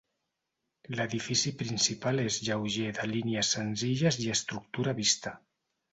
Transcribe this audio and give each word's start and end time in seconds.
L'edifici 0.99 1.51
principal 1.59 2.23
és 2.23 2.39
lleuger 2.47 2.89
de 3.01 3.07
línies 3.13 3.55
senzilles 3.57 4.19
i 4.25 4.29
estructura 4.37 5.01
vista. 5.03 5.35